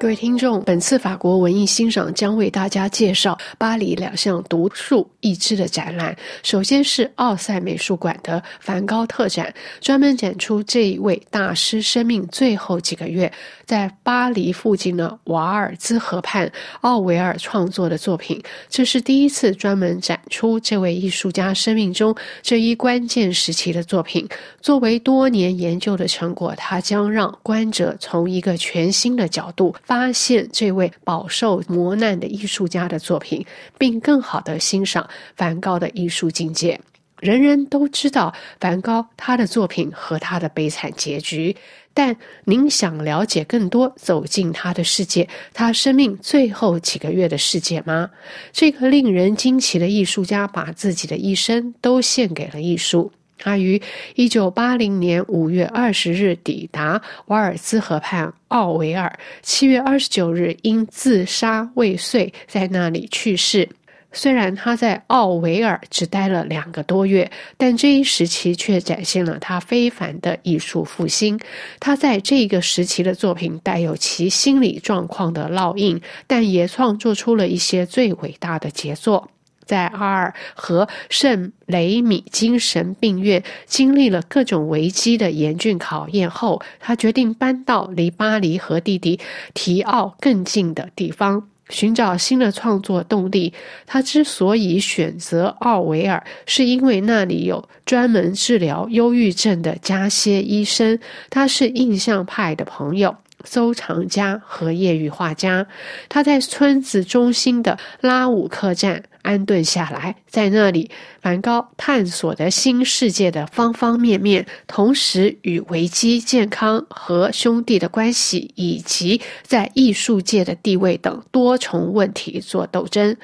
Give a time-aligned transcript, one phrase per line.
[0.00, 6.16] 各位听众，本次法国文艺欣赏将为大家介绍巴黎两项独树一帜的展览。
[6.44, 13.30] 首先是奥赛美术馆的梵高特展，专门展出这一位大师生命最后几个月
[13.66, 16.48] 在巴黎附近的瓦尔兹河畔
[16.82, 18.40] 奥维尔创作的作品。
[18.68, 24.28] 这是第一次专门展出这位艺术家生命中这一关键时期的作品。
[24.60, 29.74] 作为多年研究的成果，它将让观者从一个全新的角度。
[29.88, 33.46] 发现这位饱受磨难的艺术家的作品，
[33.78, 36.78] 并更好地欣赏梵高的艺术境界。
[37.20, 41.56] 人人都知道梵高他的作品和他的悲惨结局，
[41.94, 48.10] 但您想了解更多，走进他的世界，他生命最后几个月的世界吗？
[48.52, 53.10] 这个令人惊奇的艺术家，把自己的一生都献给了艺术。
[53.38, 53.80] 他于
[54.14, 63.68] 一九八零年五月二十日抵达瓦尔兹河畔奥维尔，七月二十九日因自杀未遂在那里去世。
[64.10, 71.38] 虽然他在奥维尔只待了两个多月，但这一时期却展现了他非凡的艺术复兴。
[71.78, 79.30] 他在这个时期的作品带有其心理状况的烙印，但也创作出了一些最伟大的杰作。
[79.68, 89.20] 在阿尔和圣雷米精神病院经历了各种危机的严峻考验后，他决定搬到离巴黎和弟弟
[89.52, 93.52] 提奥更近的地方，寻找新的创作动力。
[93.86, 103.14] 他之所以选择奥维尔，是因为那里有专门治疗忧郁症的加歇医生，他是印象派的朋友、
[103.48, 105.66] 收藏家和业余画家。
[106.08, 109.04] 他在村子中心的拉武客栈。
[109.22, 123.14] 安顿下来，在那里，梵高探索的新世界的方方面面，同时与维基、健康和兄弟的关系，以及在艺术界的地位等多重问题做斗争。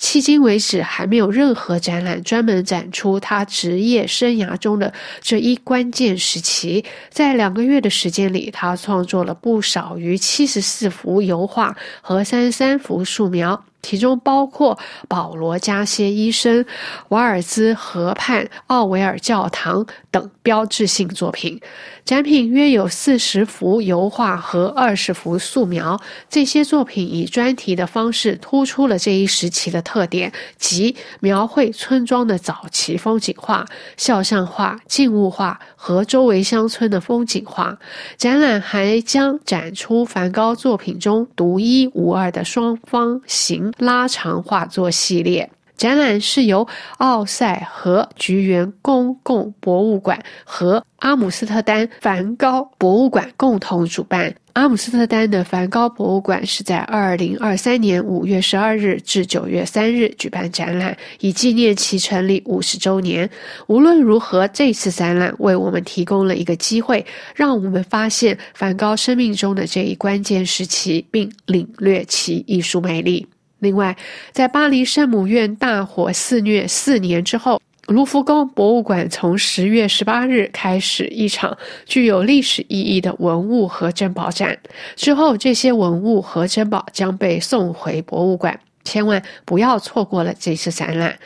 [0.00, 6.84] 迄今为止，还没有任何展览专门展出他职业生涯中的这一关键时期。
[7.08, 13.64] 在两个月的时间里，他创作了不少少于七十四幅油画和三十三幅素描。
[13.82, 14.78] 其中包括
[15.08, 16.64] 保罗·加歇医生、
[17.08, 21.60] 瓦尔兹河畔奥维尔教堂等标志性作品。
[22.04, 26.00] 展品约有四十幅油画和二十幅素描。
[26.28, 33.66] 这些作品以专题的方式突出了这一时期的特点，即描绘村庄的早期风景画、
[33.96, 37.78] 肖像画、静物画和周围乡村的风景画。
[38.16, 43.71] 展览还将展出梵高作品中独一无二的双方形。
[43.78, 46.66] 拉长画作系列展览是由
[46.98, 54.32] 奥赛和菊园公共博物馆和阿姆斯特丹梵高博物馆共同主办。
[54.52, 63.28] 阿姆斯特丹的梵高博物馆是在二零二三年五月十二日至九月三日举办展览，以纪念其成立五十周年。
[63.66, 67.04] 无论如何，这次展览为我们提供了一个机会，
[67.34, 73.26] 让我们发现梵高生命中的这一关键时期，并领略其艺术魅力。
[73.62, 73.96] 另外，
[74.32, 81.56] 在巴黎圣母院大火肆虐四年之后，卢浮宫博物馆从十月十八日开始一场
[81.86, 84.58] 具有历史意义的文物和珍宝展。
[84.96, 88.58] 之后，这些文物和珍宝将被送回博物馆。
[88.84, 91.16] 千万不要错过了这次展览。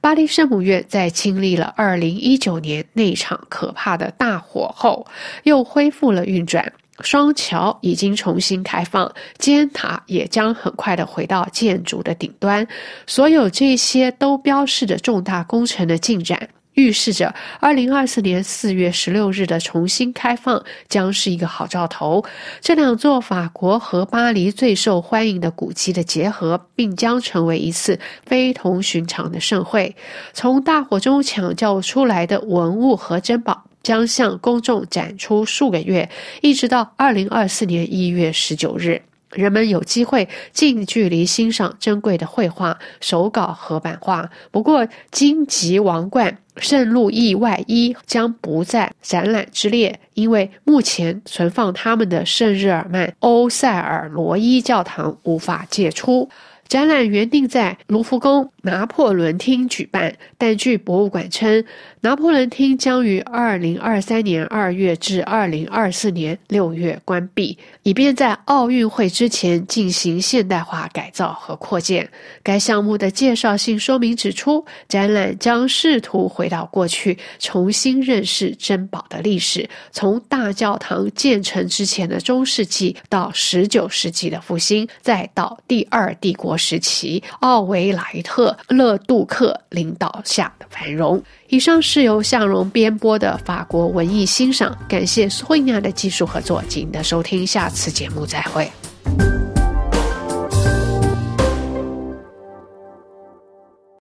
[0.00, 5.06] 巴黎圣母院在经历了二零一九年那场可怕的大火后，
[5.44, 6.72] 又恢复了运转。
[7.00, 12.66] 双桥已经重新开放，尖塔也将很快的回到建筑的顶端。
[13.06, 22.24] 所有这些都标示着重大工程的进展，预示着二零二四年四月十六日的重新开放将是一个好兆头。
[22.60, 29.96] 这两座法国和巴黎最受欢迎的古迹的结合，并将成为一次非同寻常的盛会。
[30.32, 33.64] 从大火中抢救出来的文物和珍宝。
[33.84, 36.10] 将向公众展出数个月，
[36.40, 39.00] 一直到二零二四年一月十九日，
[39.30, 44.28] 人们有机会近距离欣赏珍贵的绘画、手稿和版画。
[44.50, 56.28] 不过，荆棘王冠圣路易外衣将不在展览之列，因为目前存放他们的圣日耳曼欧塞尔罗伊教堂无法借出。
[56.66, 61.62] 展览原定在卢浮宫拿破仑厅举办，但据博物馆称，
[62.04, 72.06] 拿破仑厅将于二零二三年二月至二零二四年六月关闭，以便在奥运会之前进行现代化改造和扩建。
[72.42, 86.54] 该项目的介绍性说明指出，展览将试图回到过去，重新认识珍宝的历史，从大教堂建成之前的中世纪到十九世纪的复兴，再到第二帝国。
[86.58, 91.22] 时期，奥维莱特·勒杜克领导下的繁荣。
[91.48, 96.62] 以上是由向荣编播的法国文艺欣赏，感谢苏慧娜的技术合作。
[96.68, 98.70] 记得收听，下次节目再会。